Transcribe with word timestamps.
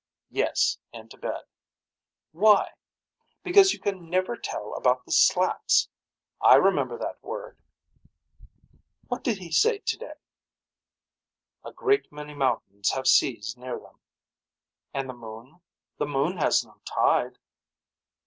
Yes 0.31 0.79
into 0.91 1.15
bed. 1.15 1.41
Why. 2.31 2.71
Because 3.43 3.71
you 3.71 3.77
can 3.79 4.09
never 4.09 4.35
tell 4.35 4.73
about 4.73 5.05
the 5.05 5.11
slats. 5.11 5.89
I 6.41 6.55
remember 6.55 6.97
that 6.97 7.21
word. 7.23 7.55
What 9.09 9.23
did 9.23 9.37
he 9.37 9.51
say 9.51 9.77
today. 9.77 10.19
A 11.63 11.71
great 11.71 12.11
many 12.11 12.33
mountains 12.33 12.89
have 12.93 13.05
seas 13.05 13.55
near 13.55 13.77
them. 13.77 13.99
And 14.91 15.07
the 15.07 15.13
moon. 15.13 15.61
The 15.99 16.07
moon 16.07 16.37
has 16.37 16.65
no 16.65 16.81
tide. 16.83 17.37